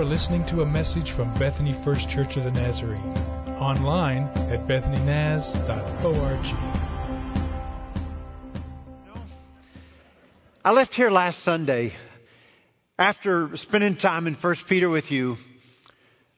[0.00, 3.12] are listening to a message from Bethany First Church of the Nazarene,
[3.60, 6.40] online at bethanynaz.org.
[10.64, 11.92] I left here last Sunday
[12.98, 15.36] after spending time in First Peter with you,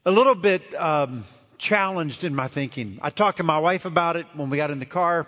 [0.05, 1.23] a little bit um,
[1.57, 2.99] challenged in my thinking.
[3.01, 5.25] I talked to my wife about it when we got in the car.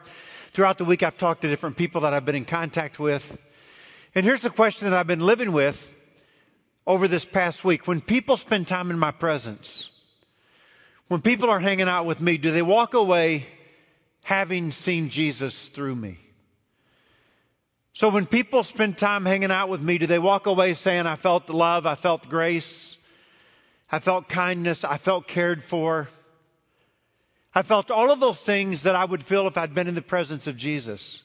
[0.53, 3.21] Throughout the week, I've talked to different people that I've been in contact with.
[4.13, 5.77] And here's the question that I've been living with
[6.87, 7.87] over this past week.
[7.87, 9.89] When people spend time in my presence,
[11.07, 13.45] when people are hanging out with me, do they walk away
[14.23, 16.17] having seen Jesus through me?
[17.93, 21.15] So when people spend time hanging out with me, do they walk away saying, I
[21.15, 22.97] felt love, I felt grace,
[23.89, 26.09] I felt kindness, I felt cared for?
[27.53, 30.01] I felt all of those things that I would feel if I'd been in the
[30.01, 31.21] presence of Jesus.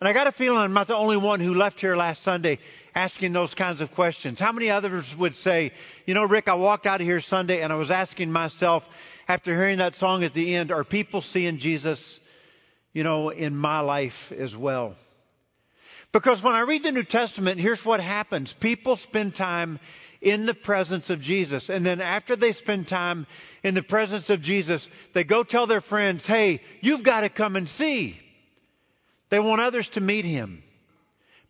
[0.00, 2.58] And I got a feeling I'm not the only one who left here last Sunday
[2.98, 4.40] asking those kinds of questions.
[4.40, 5.70] How many others would say,
[6.04, 8.82] you know, Rick, I walked out of here Sunday and I was asking myself,
[9.28, 12.18] after hearing that song at the end, are people seeing Jesus,
[12.92, 14.96] you know, in my life as well?
[16.12, 18.52] Because when I read the New Testament, here's what happens.
[18.60, 19.78] People spend time
[20.20, 21.68] in the presence of Jesus.
[21.68, 23.28] And then after they spend time
[23.62, 27.54] in the presence of Jesus, they go tell their friends, hey, you've got to come
[27.54, 28.18] and see.
[29.30, 30.64] They want others to meet him.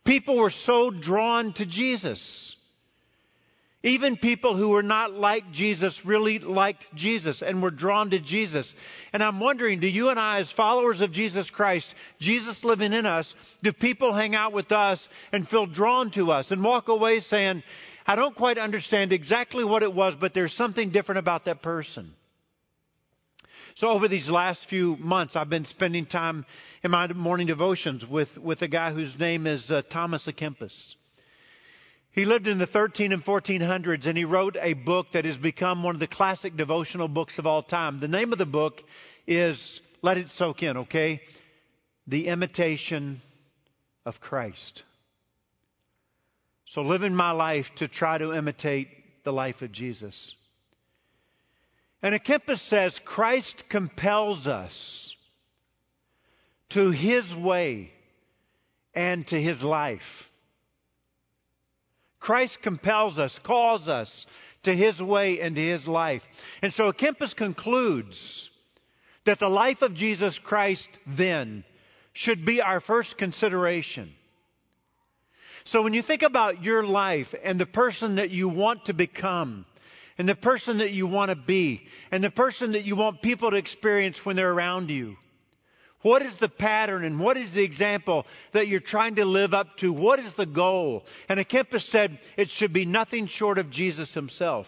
[0.05, 2.55] People were so drawn to Jesus.
[3.81, 8.73] Even people who were not like Jesus really liked Jesus and were drawn to Jesus.
[9.13, 11.87] And I'm wondering, do you and I, as followers of Jesus Christ,
[12.19, 13.33] Jesus living in us,
[13.63, 17.63] do people hang out with us and feel drawn to us and walk away saying,
[18.05, 22.13] I don't quite understand exactly what it was, but there's something different about that person?
[23.79, 26.45] So over these last few months, I've been spending time
[26.83, 30.95] in my morning devotions with, with a guy whose name is uh, Thomas à Kempis.
[32.11, 35.81] He lived in the 13 and 1400s and he wrote a book that has become
[35.81, 38.01] one of the classic devotional books of all time.
[38.01, 38.81] The name of the book
[39.25, 41.21] is, let it soak in, okay?
[42.05, 43.21] The Imitation
[44.05, 44.83] of Christ.
[46.65, 48.89] So living my life to try to imitate
[49.23, 50.35] the life of Jesus.
[52.01, 55.15] And à Kempis says Christ compels us
[56.69, 57.91] to his way
[58.93, 60.01] and to his life.
[62.19, 64.25] Christ compels us, calls us
[64.63, 66.21] to his way and to his life.
[66.61, 68.49] And so Kempis concludes
[69.25, 71.63] that the life of Jesus Christ then
[72.13, 74.13] should be our first consideration.
[75.65, 79.65] So when you think about your life and the person that you want to become,
[80.19, 81.81] and the person that you want to be,
[82.11, 85.15] and the person that you want people to experience when they're around you,
[86.01, 89.77] what is the pattern and what is the example that you're trying to live up
[89.77, 89.93] to?
[89.93, 91.05] What is the goal?
[91.29, 94.67] And à Kempis said it should be nothing short of Jesus himself.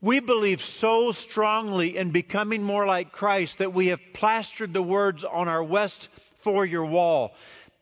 [0.00, 5.22] We believe so strongly in becoming more like Christ that we have plastered the words
[5.22, 6.08] on our west
[6.44, 7.32] foyer wall.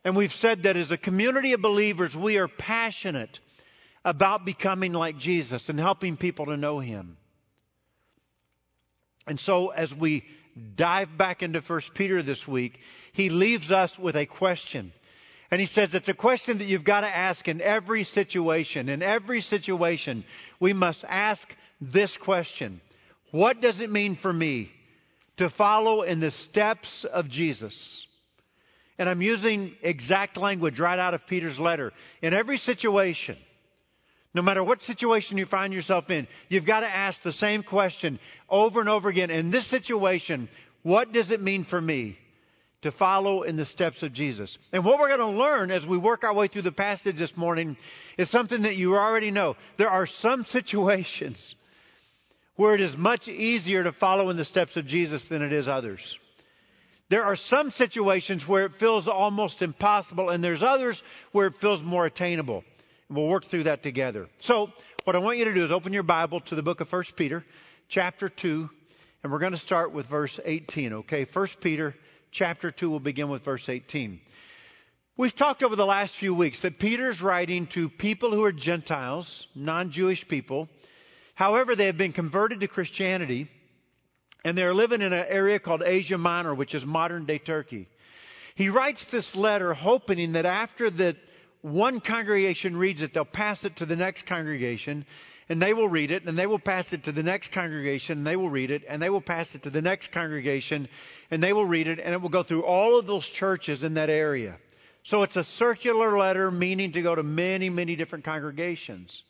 [0.04, 3.38] And we've said that as a community of believers, we are passionate
[4.04, 7.16] about becoming like Jesus and helping people to know Him.
[9.26, 10.24] And so as we
[10.76, 12.78] dive back into 1 Peter this week,
[13.12, 14.92] he leaves us with a question.
[15.50, 18.88] And he says it's a question that you've got to ask in every situation.
[18.88, 20.24] In every situation,
[20.60, 21.46] we must ask
[21.80, 22.80] this question.
[23.30, 24.70] What does it mean for me
[25.38, 28.06] to follow in the steps of Jesus?
[28.98, 31.92] And I'm using exact language right out of Peter's letter.
[32.22, 33.36] In every situation,
[34.34, 38.18] no matter what situation you find yourself in, you've got to ask the same question
[38.50, 39.30] over and over again.
[39.30, 40.48] In this situation,
[40.82, 42.18] what does it mean for me
[42.82, 44.58] to follow in the steps of Jesus?
[44.72, 47.36] And what we're going to learn as we work our way through the passage this
[47.36, 47.76] morning
[48.18, 49.54] is something that you already know.
[49.78, 51.54] There are some situations
[52.56, 55.68] where it is much easier to follow in the steps of Jesus than it is
[55.68, 56.18] others.
[57.08, 61.00] There are some situations where it feels almost impossible, and there's others
[61.32, 62.64] where it feels more attainable.
[63.08, 64.28] And we'll work through that together.
[64.40, 64.68] So,
[65.04, 67.04] what I want you to do is open your Bible to the book of 1
[67.16, 67.44] Peter,
[67.88, 68.70] chapter 2,
[69.22, 71.26] and we're going to start with verse 18, okay?
[71.30, 71.94] 1 Peter,
[72.30, 74.20] chapter 2, we'll begin with verse 18.
[75.16, 79.46] We've talked over the last few weeks that Peter's writing to people who are Gentiles,
[79.54, 80.68] non Jewish people.
[81.34, 83.48] However, they have been converted to Christianity,
[84.44, 87.86] and they're living in an area called Asia Minor, which is modern day Turkey.
[88.56, 91.16] He writes this letter hoping that after the
[91.64, 95.06] one congregation reads it, they'll pass it to the next congregation,
[95.48, 98.26] and they will read it, and they will pass it to the next congregation, and
[98.26, 100.86] they will read it, and they will pass it to the next congregation,
[101.30, 103.94] and they will read it, and it will go through all of those churches in
[103.94, 104.58] that area.
[105.04, 109.22] So it's a circular letter meaning to go to many, many different congregations.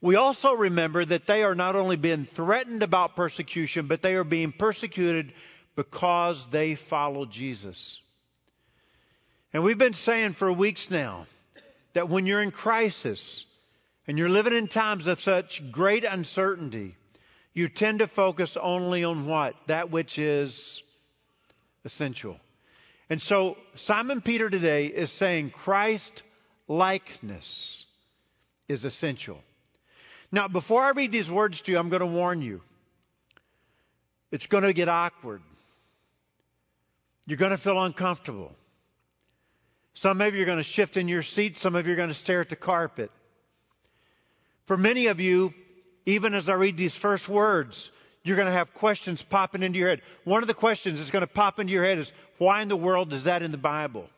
[0.00, 4.24] We also remember that they are not only being threatened about persecution, but they are
[4.24, 5.32] being persecuted
[5.76, 8.00] because they follow Jesus.
[9.52, 11.28] And we've been saying for weeks now
[11.94, 13.44] that when you're in crisis
[14.06, 16.94] and you're living in times of such great uncertainty,
[17.54, 19.54] you tend to focus only on what?
[19.68, 20.82] That which is
[21.84, 22.38] essential.
[23.10, 26.22] And so Simon Peter today is saying Christ
[26.66, 27.84] likeness
[28.68, 29.38] is essential.
[30.30, 32.62] Now, before I read these words to you, I'm going to warn you.
[34.30, 35.42] It's going to get awkward.
[37.26, 38.52] You're going to feel uncomfortable.
[39.94, 41.56] Some of you are going to shift in your seat.
[41.58, 43.10] Some of you are going to stare at the carpet.
[44.66, 45.52] For many of you,
[46.06, 47.90] even as I read these first words,
[48.22, 50.02] you're going to have questions popping into your head.
[50.24, 52.76] One of the questions that's going to pop into your head is, why in the
[52.76, 54.08] world is that in the Bible?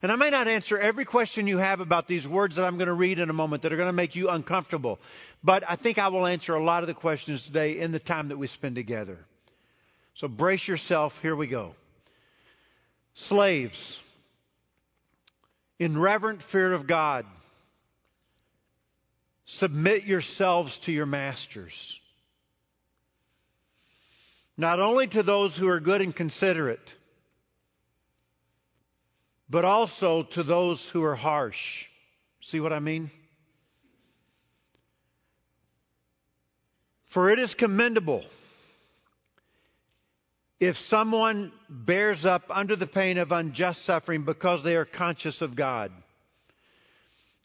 [0.00, 2.88] And I may not answer every question you have about these words that I'm going
[2.88, 4.98] to read in a moment that are going to make you uncomfortable,
[5.44, 8.28] but I think I will answer a lot of the questions today in the time
[8.28, 9.18] that we spend together.
[10.14, 11.12] So brace yourself.
[11.22, 11.76] Here we go.
[13.14, 13.96] Slaves,
[15.82, 17.26] in reverent fear of God,
[19.46, 22.00] submit yourselves to your masters.
[24.56, 26.88] Not only to those who are good and considerate,
[29.50, 31.86] but also to those who are harsh.
[32.42, 33.10] See what I mean?
[37.12, 38.24] For it is commendable
[40.62, 45.56] if someone bears up under the pain of unjust suffering because they are conscious of
[45.56, 45.90] God.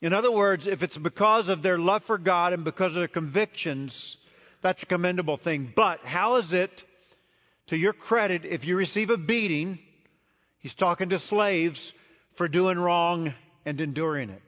[0.03, 3.07] In other words, if it's because of their love for God and because of their
[3.07, 4.17] convictions,
[4.61, 5.73] that's a commendable thing.
[5.75, 6.69] But how is it,
[7.69, 9.79] to your credit, if you receive a beating,
[10.59, 11.93] he's talking to slaves,
[12.37, 13.33] for doing wrong
[13.65, 14.43] and enduring it.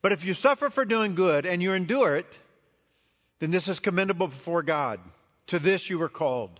[0.00, 2.26] But if you suffer for doing good and you endure it,
[3.38, 4.98] then this is commendable before God.
[5.48, 6.58] To this you were called.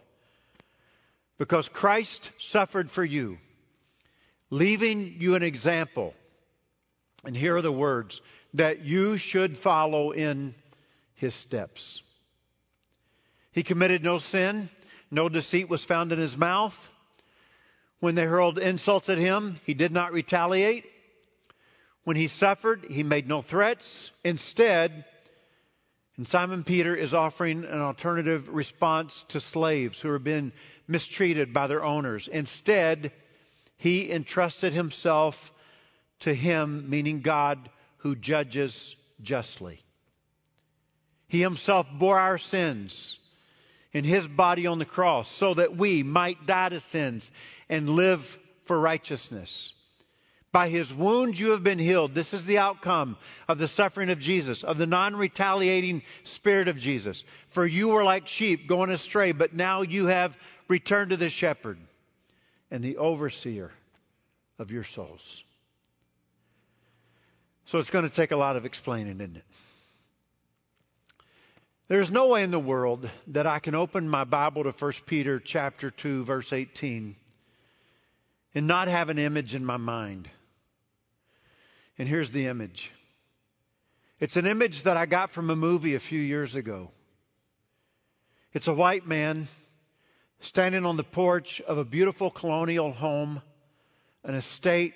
[1.43, 3.37] Because Christ suffered for you,
[4.49, 6.15] leaving you an example.
[7.25, 8.21] And here are the words
[8.55, 10.55] that you should follow in
[11.17, 12.01] his steps.
[13.51, 14.71] He committed no sin,
[15.11, 16.75] no deceit was found in his mouth.
[17.99, 20.85] When they hurled insults at him, he did not retaliate.
[22.05, 24.13] When he suffered, he made no threats.
[24.23, 25.05] Instead,
[26.17, 30.53] and Simon Peter is offering an alternative response to slaves who have being
[30.93, 32.29] mistreated by their owners.
[32.31, 33.11] Instead,
[33.77, 35.35] he entrusted himself
[36.21, 37.69] to him, meaning God
[37.99, 39.81] who judges justly.
[41.29, 43.19] He himself bore our sins
[43.93, 47.29] in his body on the cross so that we might die to sins
[47.69, 48.21] and live
[48.67, 49.73] for righteousness.
[50.53, 52.15] By his wounds you have been healed.
[52.15, 53.17] This is the outcome
[53.49, 57.25] of the suffering of Jesus, of the non retaliating spirit of Jesus.
[57.55, 60.35] For you were like sheep going astray, but now you have
[60.69, 61.79] returned to the shepherd
[62.71, 63.71] and the overseer
[64.59, 65.43] of your souls.
[67.67, 69.45] So it's going to take a lot of explaining, isn't it?
[71.89, 75.41] There's no way in the world that I can open my Bible to 1 Peter
[75.41, 77.17] chapter 2 verse 18
[78.55, 80.29] and not have an image in my mind.
[81.99, 82.91] And here's the image.
[84.19, 86.91] It's an image that I got from a movie a few years ago.
[88.53, 89.49] It's a white man
[90.41, 93.43] standing on the porch of a beautiful colonial home,
[94.25, 94.95] an estate.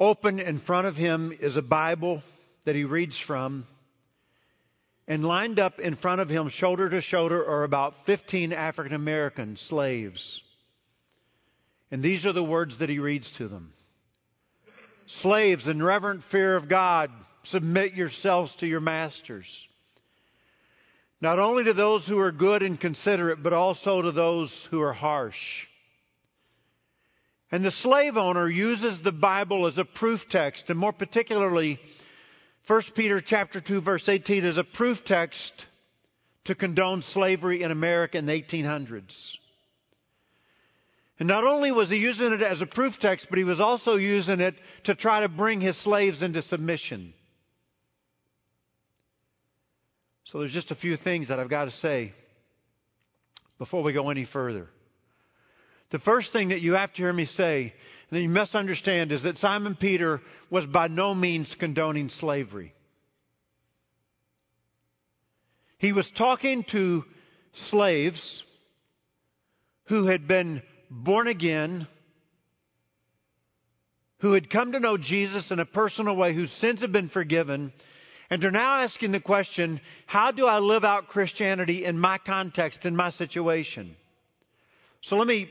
[0.00, 2.22] Open in front of him is a Bible
[2.64, 3.66] that he reads from.
[5.06, 9.56] And lined up in front of him, shoulder to shoulder, are about 15 African American
[9.56, 10.42] slaves.
[11.90, 13.74] And these are the words that he reads to them
[15.06, 17.10] Slaves, in reverent fear of God,
[17.44, 19.46] submit yourselves to your masters.
[21.20, 24.92] Not only to those who are good and considerate, but also to those who are
[24.92, 25.66] harsh.
[27.50, 31.78] And the slave owner uses the Bible as a proof text, and more particularly,
[32.66, 35.52] 1 Peter chapter 2 verse 18 as a proof text
[36.46, 39.36] to condone slavery in America in the 1800s.
[41.18, 43.94] And not only was he using it as a proof text, but he was also
[43.94, 47.14] using it to try to bring his slaves into submission.
[50.24, 52.12] So there's just a few things that I've got to say
[53.58, 54.68] before we go any further.
[55.90, 57.72] The first thing that you have to hear me say,
[58.10, 62.74] and that you must understand, is that Simon Peter was by no means condoning slavery.
[65.78, 67.04] He was talking to
[67.52, 68.42] slaves
[69.84, 70.62] who had been
[70.94, 71.88] born again,
[74.20, 77.72] who had come to know Jesus in a personal way, whose sins have been forgiven,
[78.30, 82.86] and are now asking the question, how do I live out Christianity in my context,
[82.86, 83.96] in my situation?
[85.02, 85.48] So let me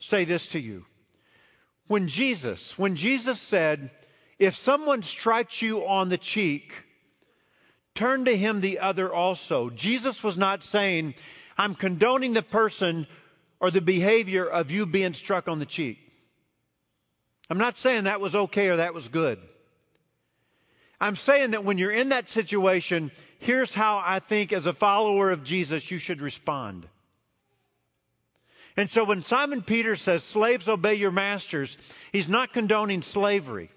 [0.00, 0.84] say this to you.
[1.86, 3.90] When Jesus, when Jesus said,
[4.38, 6.72] if someone strikes you on the cheek,
[7.94, 9.70] turn to him the other also.
[9.70, 11.14] Jesus was not saying,
[11.56, 13.06] I'm condoning the person
[13.60, 15.98] or the behavior of you being struck on the cheek.
[17.50, 19.38] I'm not saying that was okay or that was good.
[21.00, 25.30] I'm saying that when you're in that situation, here's how I think as a follower
[25.30, 26.86] of Jesus you should respond.
[28.76, 31.76] And so when Simon Peter says, slaves obey your masters,
[32.12, 33.70] he's not condoning slavery.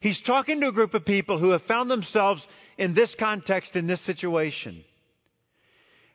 [0.00, 2.46] He's talking to a group of people who have found themselves
[2.78, 4.84] in this context, in this situation.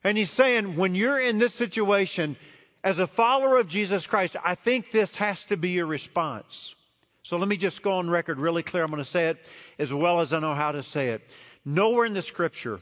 [0.06, 2.38] And he's saying, when you're in this situation,
[2.84, 6.76] as a follower of Jesus Christ, I think this has to be your response.
[7.24, 8.84] So let me just go on record really clear.
[8.84, 9.38] I'm going to say it
[9.80, 11.24] as well as I know how to say it.
[11.66, 12.80] Nowhere in the scripture,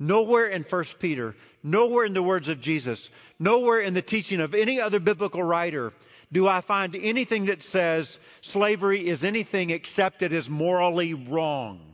[0.00, 3.08] nowhere in 1 Peter, nowhere in the words of Jesus,
[3.38, 5.92] nowhere in the teaching of any other biblical writer
[6.32, 8.08] do I find anything that says
[8.40, 11.91] slavery is anything except it is morally wrong.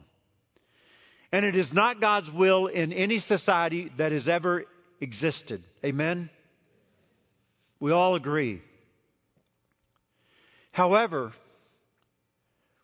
[1.30, 4.64] And it is not God's will in any society that has ever
[5.00, 5.62] existed.
[5.84, 6.30] Amen?
[7.80, 8.62] We all agree.
[10.72, 11.32] However,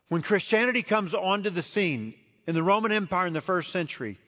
[0.09, 2.15] when Christianity comes onto the scene
[2.47, 4.19] in the Roman Empire in the first century,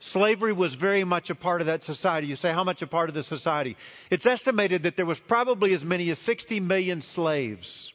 [0.00, 2.26] slavery was very much a part of that society.
[2.28, 3.76] You say, how much a part of the society?
[4.10, 7.92] It's estimated that there was probably as many as 60 million slaves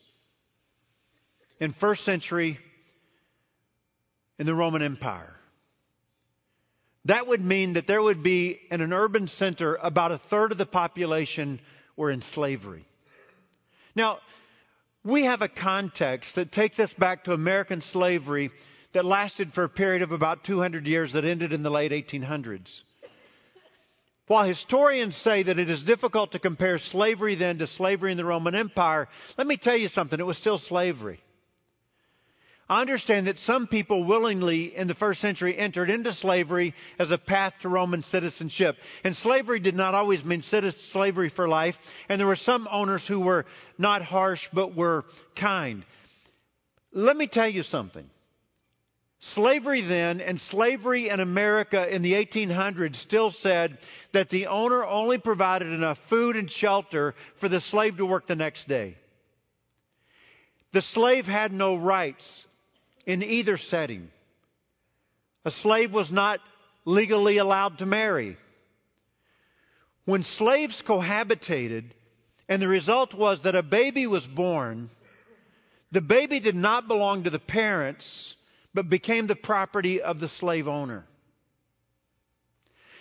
[1.60, 2.60] in first century
[4.40, 5.36] in the Roman Empire.
[7.06, 10.58] That would mean that there would be in an urban center about a third of
[10.58, 11.60] the population
[11.96, 12.86] were in slavery.
[13.96, 14.20] Now,
[15.04, 18.52] we have a context that takes us back to American slavery
[18.94, 22.82] that lasted for a period of about 200 years that ended in the late 1800s.
[24.28, 28.26] While historians say that it is difficult to compare slavery then to slavery in the
[28.26, 31.20] Roman Empire, let me tell you something, it was still slavery.
[32.70, 37.18] I understand that some people willingly in the first century entered into slavery as a
[37.18, 38.76] path to Roman citizenship.
[39.04, 41.76] And slavery did not always mean slavery for life.
[42.08, 43.48] And there were some owners who were
[43.80, 45.84] not harsh but were kind.
[46.94, 48.08] Let me tell you something.
[49.34, 53.80] Slavery then and slavery in America in the 1800s still said
[54.14, 58.36] that the owner only provided enough food and shelter for the slave to work the
[58.36, 58.96] next day.
[60.72, 62.46] The slave had no rights
[63.10, 64.08] in either setting.
[65.44, 66.40] A slave was not
[66.86, 68.38] legally allowed to marry.
[70.06, 71.86] When slaves cohabitated,
[72.48, 74.92] and the result was that a baby was born,
[75.92, 78.36] the baby did not belong to the parents,
[78.76, 81.04] but became the property of the slave owner.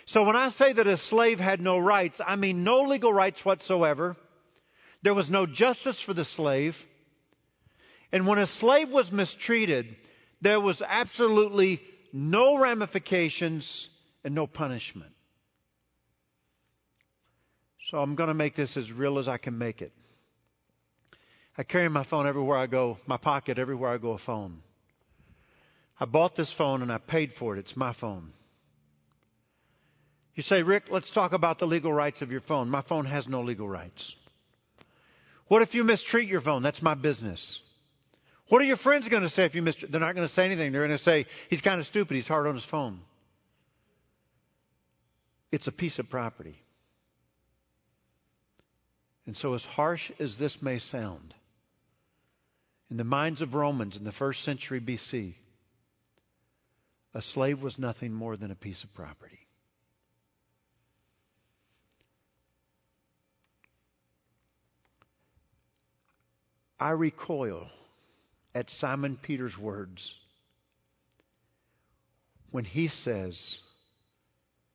[0.07, 3.45] So when I say that a slave had no rights, I mean no legal rights
[3.45, 4.17] whatsoever.
[5.03, 6.75] There was no justice for the slave.
[8.11, 9.95] And when a slave was mistreated,
[10.41, 13.89] there was absolutely no ramifications
[14.23, 15.11] and no punishment.
[17.89, 19.91] So I'm going to make this as real as I can make it.
[21.57, 24.61] I carry my phone everywhere I go, my pocket everywhere I go, a phone.
[25.99, 27.59] I bought this phone and I paid for it.
[27.59, 28.31] It's my phone.
[30.35, 32.69] You say, Rick, let's talk about the legal rights of your phone.
[32.69, 34.15] My phone has no legal rights.
[35.49, 36.63] What if you mistreat your phone?
[36.63, 37.59] That's my business.
[38.49, 39.75] What are your friends going to say if you miss?
[39.87, 40.71] They're not going to say anything.
[40.71, 42.15] They're going to say, he's kind of stupid.
[42.15, 42.99] He's hard on his phone.
[45.51, 46.59] It's a piece of property.
[49.27, 51.35] And so, as harsh as this may sound,
[52.89, 55.35] in the minds of Romans in the first century BC,
[57.13, 59.37] a slave was nothing more than a piece of property.
[66.79, 67.67] I recoil
[68.53, 70.13] at Simon Peter's words
[72.51, 73.59] when he says,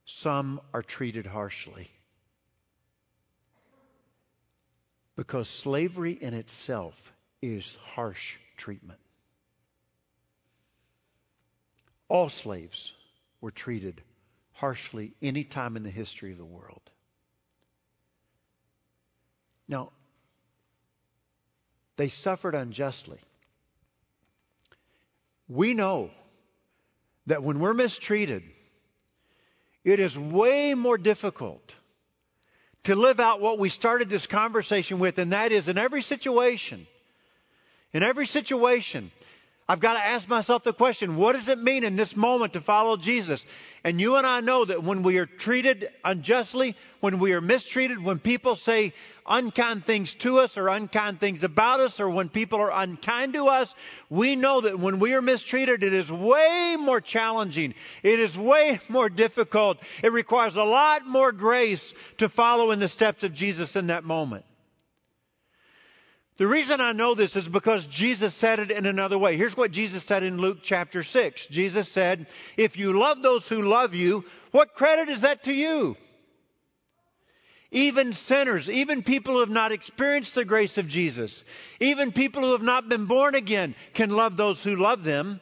[0.05, 1.91] Some are treated harshly.
[5.17, 6.95] Because slavery in itself
[7.41, 9.01] is harsh treatment.
[12.09, 12.93] All slaves
[13.41, 14.03] were treated
[14.53, 16.83] harshly any time in the history of the world.
[19.67, 19.93] Now,
[21.97, 23.21] they suffered unjustly.
[25.49, 26.11] We know
[27.27, 28.43] that when we're mistreated,
[29.85, 31.63] it is way more difficult
[32.85, 36.87] to live out what we started this conversation with, and that is in every situation,
[37.93, 39.11] in every situation,
[39.67, 42.61] I've got to ask myself the question, what does it mean in this moment to
[42.61, 43.43] follow Jesus?
[43.83, 48.03] And you and I know that when we are treated unjustly, when we are mistreated,
[48.03, 48.93] when people say
[49.27, 53.47] unkind things to us or unkind things about us, or when people are unkind to
[53.47, 53.75] us,
[54.11, 57.73] we know that when we are mistreated, it is way more challenging.
[58.03, 59.79] It is way more difficult.
[60.03, 64.05] It requires a lot more grace to follow in the steps of Jesus in that
[64.05, 64.45] moment.
[66.37, 69.37] The reason I know this is because Jesus said it in another way.
[69.37, 71.47] Here's what Jesus said in Luke chapter 6.
[71.51, 72.27] Jesus said,
[72.57, 75.97] If you love those who love you, what credit is that to you?
[77.71, 81.45] Even sinners, even people who have not experienced the grace of Jesus,
[81.81, 85.41] even people who have not been born again can love those who love them.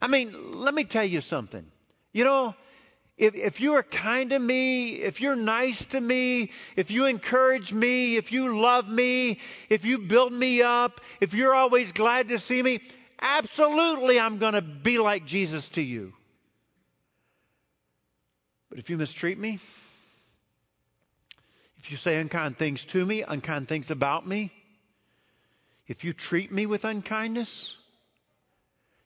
[0.00, 1.64] I mean, let me tell you something.
[2.12, 2.54] You know,
[3.16, 7.72] if, if you are kind to me, if you're nice to me, if you encourage
[7.72, 9.38] me, if you love me,
[9.70, 12.80] if you build me up, if you're always glad to see me,
[13.20, 16.12] absolutely I'm going to be like Jesus to you.
[18.68, 19.60] But if you mistreat me,
[21.78, 24.50] if you say unkind things to me, unkind things about me,
[25.86, 27.76] if you treat me with unkindness,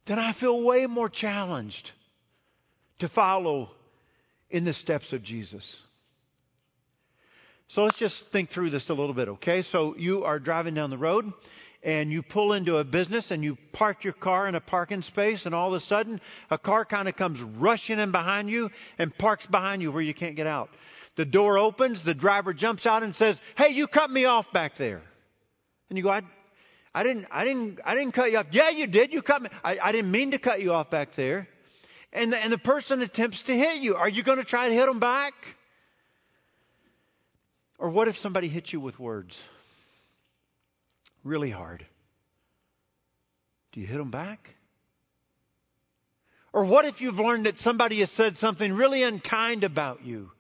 [0.07, 1.93] then I feel way more challenged
[3.01, 3.71] to follow
[4.51, 5.81] in the steps of Jesus.
[7.69, 9.63] So let's just think through this a little bit, okay?
[9.63, 11.31] So you are driving down the road
[11.83, 15.45] and you pull into a business and you park your car in a parking space
[15.45, 19.17] and all of a sudden a car kind of comes rushing in behind you and
[19.17, 20.71] parks behind you where you can't get out.
[21.17, 24.77] The door opens, the driver jumps out and says, "Hey, you cut me off back
[24.77, 25.03] there."
[25.89, 26.23] And you go, "I,
[26.95, 29.13] I didn't, I didn't, I didn't cut you off." Yeah, you did.
[29.13, 29.49] You cut me.
[29.65, 31.49] I, I didn't mean to cut you off back there
[32.13, 33.97] and the, and the person attempts to hit you.
[33.97, 35.35] Are you going to try to hit them back?
[37.79, 39.39] Or what if somebody hits you with words?
[41.23, 41.87] Really hard.
[43.73, 44.49] Do you hit them back?
[46.53, 50.31] Or what if you've learned that somebody has said something really unkind about you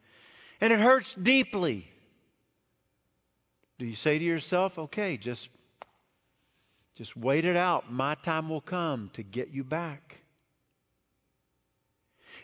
[0.61, 1.87] and it hurts deeply?
[3.79, 5.49] Do you say to yourself, okay, just,
[6.97, 7.93] just wait it out.
[7.93, 10.17] My time will come to get you back?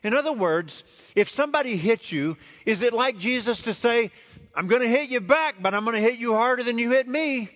[0.05, 0.85] In other words,
[1.17, 2.37] if somebody hits you,
[2.67, 4.13] is it like Jesus to say,
[4.55, 6.91] I'm going to hit you back, but I'm going to hit you harder than you
[6.91, 7.51] hit me?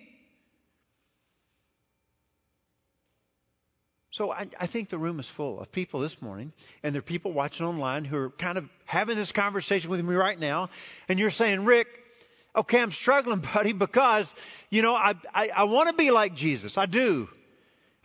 [4.11, 6.51] So I, I, think the room is full of people this morning,
[6.83, 10.15] and there are people watching online who are kind of having this conversation with me
[10.15, 10.69] right now,
[11.07, 11.87] and you're saying, Rick,
[12.53, 14.27] okay, I'm struggling, buddy, because,
[14.71, 16.77] you know, I, I, I want to be like Jesus.
[16.77, 17.29] I do.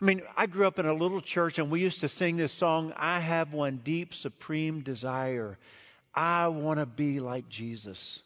[0.05, 2.53] I mean, I grew up in a little church and we used to sing this
[2.53, 5.57] song, I have one deep, supreme desire.
[6.13, 8.21] I want to be like Jesus.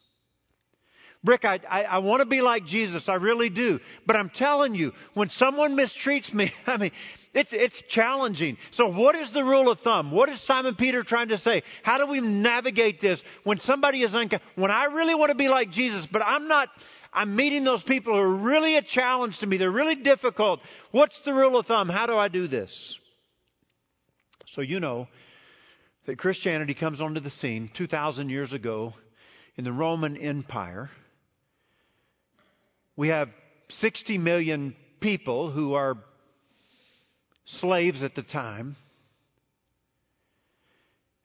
[1.24, 3.08] Rick, I, I, I want to be like Jesus.
[3.08, 3.80] I really do.
[4.06, 6.92] But I'm telling you, when someone mistreats me, I mean,
[7.32, 8.58] it's, it's challenging.
[8.72, 10.10] So what is the rule of thumb?
[10.10, 11.62] What is Simon Peter trying to say?
[11.82, 14.42] How do we navigate this when somebody is unkind?
[14.54, 16.68] When I really want to be like Jesus, but I'm not,
[17.12, 19.56] I'm meeting those people who are really a challenge to me.
[19.56, 20.60] They're really difficult.
[20.92, 21.88] What's the rule of thumb?
[21.88, 22.98] How do I do this?
[24.46, 25.08] So you know
[26.06, 28.94] that Christianity comes onto the scene 2,000 years ago
[29.56, 30.90] in the Roman Empire.
[32.96, 33.28] We have
[33.68, 35.96] 60 million people who are
[37.44, 38.76] slaves at the time.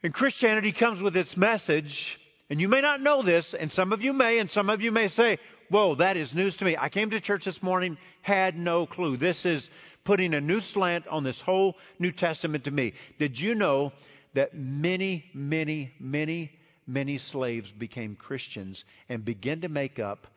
[0.04, 2.20] And Christianity comes with its message,
[2.50, 4.92] and you may not know this, and some of you may, and some of you
[4.92, 6.78] may say, Whoa, that is news to me.
[6.80, 9.18] I came to church this morning, had no clue.
[9.18, 9.68] This is
[10.04, 12.94] putting a new slant on this whole New Testament to me.
[13.18, 13.92] Did you know
[14.36, 16.52] that many, many, many,
[16.86, 20.28] many slaves became Christians and began to make up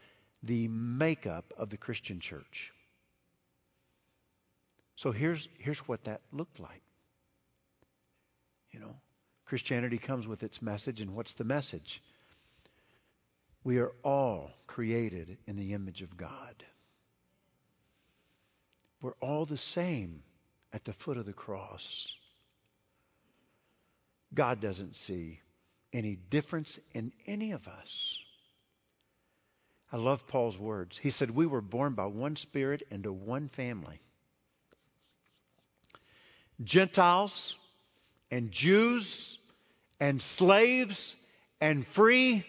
[0.42, 2.72] the makeup of the Christian church?
[4.96, 6.82] So here's, here's what that looked like.
[8.72, 8.96] You know,
[9.46, 12.02] Christianity comes with its message, and what's the message?
[13.64, 16.64] We are all created in the image of God.
[19.00, 20.22] We're all the same
[20.72, 22.08] at the foot of the cross.
[24.34, 25.40] God doesn't see
[25.92, 28.18] any difference in any of us.
[29.90, 30.98] I love Paul's words.
[31.00, 34.00] He said, We were born by one spirit into one family.
[36.62, 37.54] Gentiles
[38.30, 39.38] and Jews
[39.98, 41.16] and slaves
[41.60, 42.44] and free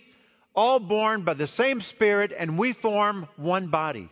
[0.55, 4.09] all born by the same Spirit, and we form one body.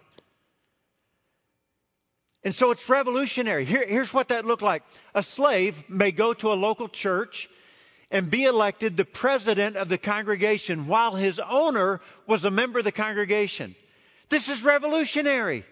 [2.43, 3.65] And so it's revolutionary.
[3.65, 4.84] Here, here's what that looked like.
[5.13, 7.50] A slave may go to a local church
[8.10, 12.86] and be elected the president of the congregation while his owner was a member of
[12.86, 13.76] the congregation.
[14.30, 15.65] This is revolutionary.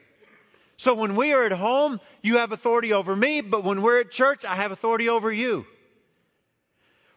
[0.78, 4.12] So when we are at home, you have authority over me, but when we're at
[4.12, 5.65] church, I have authority over you.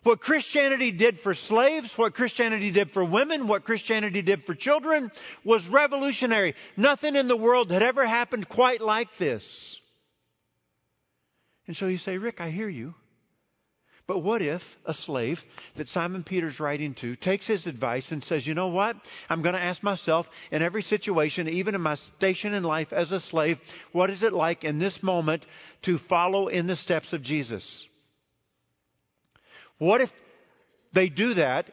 [0.04, 5.10] What Christianity did for slaves, what Christianity did for women, what Christianity did for children
[5.44, 6.54] was revolutionary.
[6.76, 9.80] Nothing in the world had ever happened quite like this.
[11.66, 12.94] And so you say, Rick, I hear you.
[14.06, 15.38] But what if a slave
[15.76, 18.96] that Simon Peter's writing to takes his advice and says, you know what?
[19.28, 23.12] I'm going to ask myself in every situation, even in my station in life as
[23.12, 23.58] a slave,
[23.92, 25.44] what is it like in this moment
[25.82, 27.86] to follow in the steps of Jesus?
[29.78, 30.10] What if
[30.92, 31.70] they do that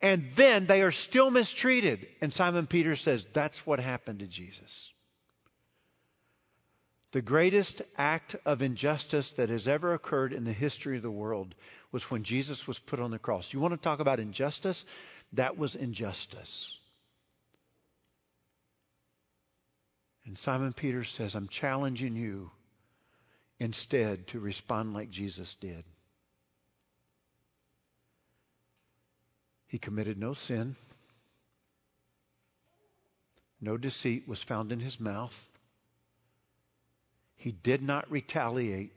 [0.00, 2.06] and then they are still mistreated?
[2.20, 4.92] And Simon Peter says, that's what happened to Jesus.
[7.12, 11.54] The greatest act of injustice that has ever occurred in the history of the world
[11.90, 13.48] was when Jesus was put on the cross.
[13.52, 14.84] You want to talk about injustice?
[15.32, 16.74] That was injustice.
[20.26, 22.50] And Simon Peter says, I'm challenging you
[23.58, 25.84] instead to respond like Jesus did.
[29.68, 30.76] He committed no sin.
[33.60, 35.34] No deceit was found in his mouth.
[37.36, 38.92] He did not retaliate,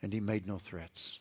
[0.00, 1.18] and he made no threats.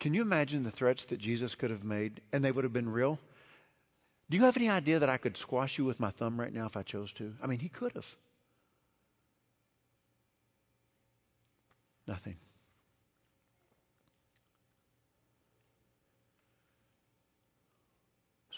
[0.00, 2.88] Can you imagine the threats that Jesus could have made, and they would have been
[2.88, 3.18] real?
[4.30, 6.66] Do you have any idea that I could squash you with my thumb right now
[6.66, 7.32] if I chose to?
[7.42, 8.06] I mean, he could have.
[12.06, 12.36] Nothing.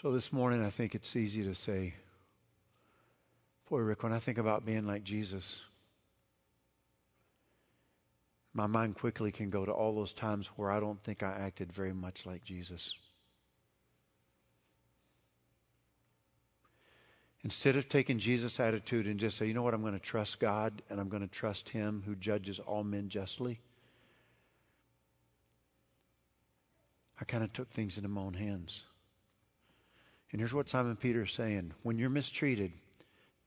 [0.01, 1.93] So this morning, I think it's easy to say,
[3.69, 5.59] Boy, Rick, when I think about being like Jesus,
[8.53, 11.73] my mind quickly can go to all those times where I don't think I acted
[11.73, 12.93] very much like Jesus.
[17.43, 20.39] Instead of taking Jesus' attitude and just say, you know what, I'm going to trust
[20.39, 23.59] God and I'm going to trust Him who judges all men justly,
[27.19, 28.81] I kind of took things into my own hands.
[30.31, 32.71] And here's what Simon Peter is saying when you're mistreated,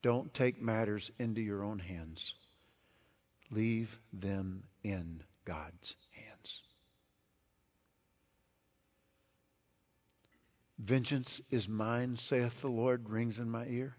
[0.03, 2.35] don't take matters into your own hands.
[3.51, 6.61] Leave them in God's hands.
[10.79, 13.95] Vengeance is mine, saith the Lord, rings in my ear.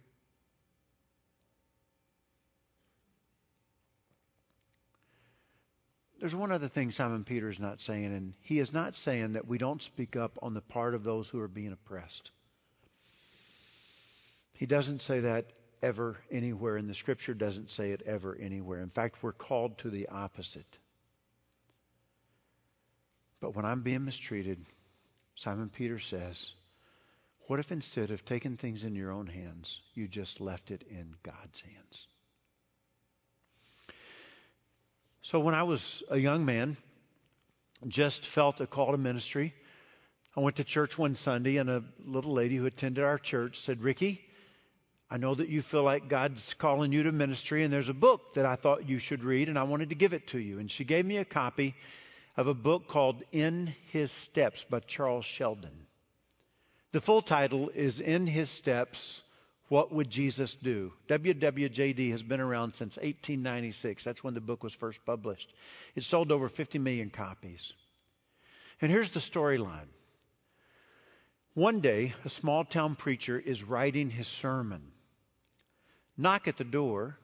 [6.19, 9.47] There's one other thing Simon Peter is not saying, and he is not saying that
[9.47, 12.31] we don't speak up on the part of those who are being oppressed.
[14.63, 15.47] He doesn't say that
[15.81, 18.79] ever anywhere, and the scripture doesn't say it ever anywhere.
[18.79, 20.77] In fact, we're called to the opposite.
[23.41, 24.65] But when I'm being mistreated,
[25.35, 26.49] Simon Peter says,
[27.47, 31.13] What if instead of taking things in your own hands, you just left it in
[31.23, 32.07] God's hands?
[35.23, 36.77] So when I was a young man,
[37.89, 39.53] just felt a call to ministry.
[40.37, 43.81] I went to church one Sunday, and a little lady who attended our church said,
[43.81, 44.21] Ricky,
[45.13, 48.33] I know that you feel like God's calling you to ministry, and there's a book
[48.33, 50.57] that I thought you should read, and I wanted to give it to you.
[50.57, 51.75] And she gave me a copy
[52.35, 55.85] of a book called In His Steps by Charles Sheldon.
[56.93, 59.21] The full title is In His Steps
[59.69, 60.93] What Would Jesus Do?
[61.07, 64.03] WWJD has been around since 1896.
[64.03, 65.53] That's when the book was first published.
[65.95, 67.71] It sold over 50 million copies.
[68.81, 69.89] And here's the storyline.
[71.53, 74.81] One day, a small town preacher is writing his sermon
[76.17, 77.17] knock at the door.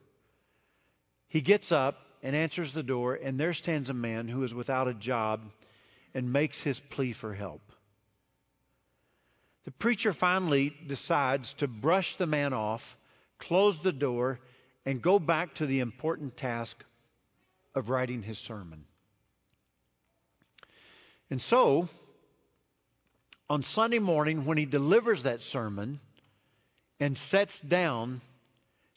[1.27, 4.87] He gets up and answers the door, and there stands a man who is without
[4.87, 5.41] a job
[6.13, 7.61] and makes his plea for help.
[9.65, 12.81] The preacher finally decides to brush the man off,
[13.37, 14.39] close the door,
[14.85, 16.75] and go back to the important task
[17.75, 18.85] of writing his sermon.
[21.29, 21.87] And so,
[23.49, 25.99] on Sunday morning, when he delivers that sermon
[26.99, 28.21] and sets down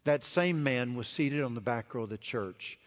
[0.05, 2.79] that same man was seated on the back row of the church,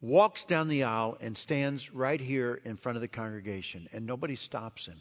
[0.00, 4.36] walks down the aisle, and stands right here in front of the congregation, and nobody
[4.36, 4.98] stops him.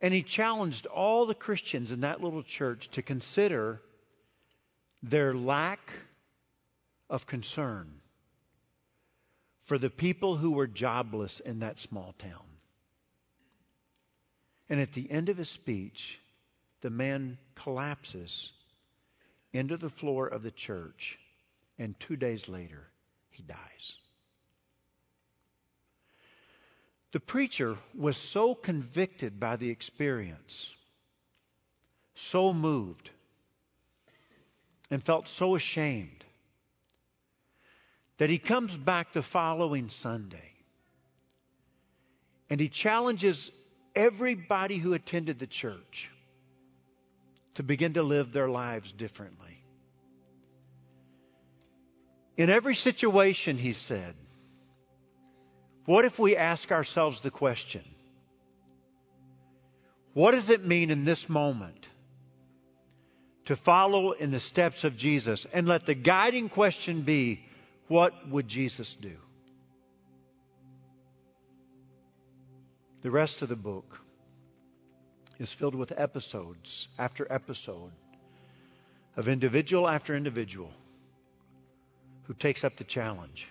[0.00, 3.80] And he challenged all the Christians in that little church to consider
[5.02, 5.80] their lack
[7.08, 8.00] of concern
[9.66, 12.44] for the people who were jobless in that small town.
[14.68, 16.18] And at the end of his speech,
[16.80, 18.50] the man collapses
[19.52, 21.18] into the floor of the church,
[21.78, 22.86] and two days later,
[23.30, 23.96] he dies.
[27.12, 30.70] The preacher was so convicted by the experience,
[32.14, 33.10] so moved,
[34.90, 36.24] and felt so ashamed
[38.18, 40.50] that he comes back the following Sunday
[42.50, 43.50] and he challenges
[43.94, 46.10] everybody who attended the church
[47.54, 49.62] to begin to live their lives differently.
[52.36, 54.14] In every situation, he said,
[55.86, 57.82] what if we ask ourselves the question
[60.12, 61.86] what does it mean in this moment
[63.46, 65.46] to follow in the steps of Jesus?
[65.52, 67.40] And let the guiding question be
[67.88, 69.16] what would Jesus do?
[73.02, 73.98] The rest of the book
[75.40, 77.90] is filled with episodes after episode
[79.16, 80.70] of individual after individual
[82.24, 83.48] who takes up the challenge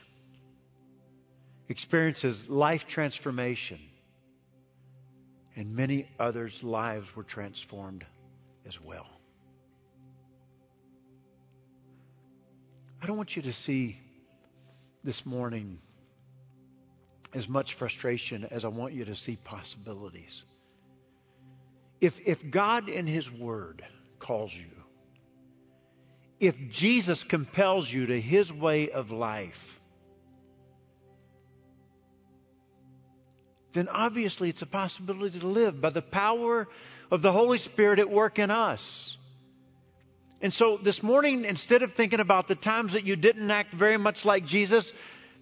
[1.69, 3.79] experiences life transformation,
[5.55, 8.05] and many others' lives were transformed
[8.67, 9.05] as well.
[13.01, 13.97] I don't want you to see
[15.03, 15.79] this morning
[17.33, 20.43] as much frustration as I want you to see possibilities.
[22.01, 23.83] If, if God in His Word
[24.19, 24.67] calls you,
[26.39, 29.59] if Jesus compels you to His way of life,
[33.73, 36.67] then obviously it's a possibility to live by the power
[37.11, 39.17] of the Holy Spirit at work in us.
[40.41, 43.97] And so this morning, instead of thinking about the times that you didn't act very
[43.97, 44.91] much like Jesus,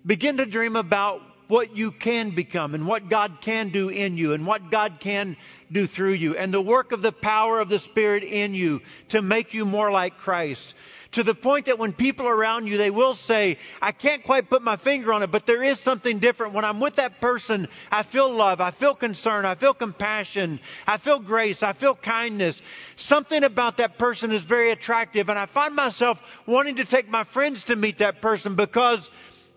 [0.06, 4.34] begin to dream about what you can become and what God can do in you
[4.34, 5.38] and what God can
[5.72, 9.22] do through you and the work of the power of the Spirit in you to
[9.22, 10.74] make you more like Christ
[11.14, 14.62] to the point that when people around you, they will say, I can't quite put
[14.62, 16.54] my finger on it, but there is something different.
[16.54, 20.98] When I'm with that person, I feel love, I feel concern, I feel compassion, I
[20.98, 22.62] feel grace, I feel kindness.
[22.98, 27.24] Something about that person is very attractive, and I find myself wanting to take my
[27.24, 29.10] friends to meet that person because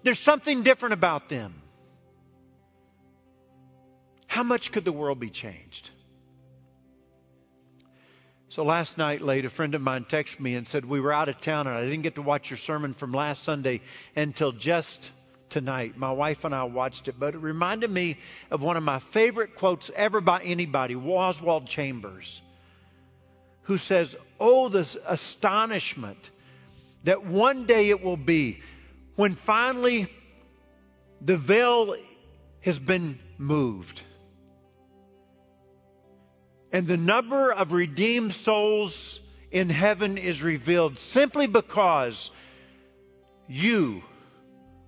[0.04, 1.59] there's something different about them.
[4.30, 5.90] How much could the world be changed?
[8.48, 11.28] So last night late, a friend of mine texted me and said, We were out
[11.28, 13.80] of town and I didn't get to watch your sermon from last Sunday
[14.14, 15.10] until just
[15.50, 15.98] tonight.
[15.98, 18.18] My wife and I watched it, but it reminded me
[18.52, 22.40] of one of my favorite quotes ever by anybody, Oswald Chambers,
[23.62, 26.18] who says, Oh, this astonishment
[27.02, 28.60] that one day it will be
[29.16, 30.08] when finally
[31.20, 31.96] the veil
[32.60, 34.00] has been moved
[36.72, 42.30] and the number of redeemed souls in heaven is revealed simply because
[43.48, 44.02] you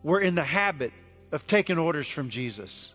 [0.02, 0.92] were in the habit
[1.32, 2.92] of taking orders from Jesus.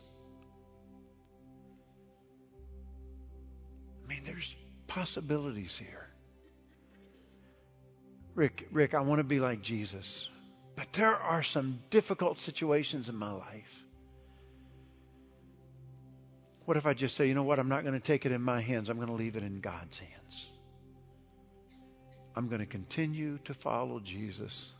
[4.06, 4.56] I mean, there's
[4.88, 6.08] possibilities here.
[8.36, 10.30] Rick, Rick, I want to be like Jesus.
[10.76, 13.65] But there are some difficult situations in my life.
[16.68, 18.42] What if I just say, you know what, I'm not going to take it in
[18.42, 20.48] my hands, I'm going to leave it in God's hands?
[22.36, 24.74] I'm going to continue to follow Jesus.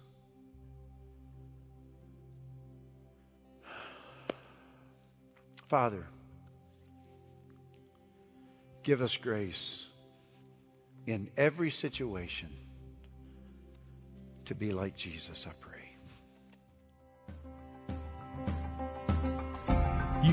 [5.70, 6.06] Father,
[8.84, 9.86] give us grace
[11.06, 12.50] in every situation
[14.44, 15.77] to be like Jesus, I pray.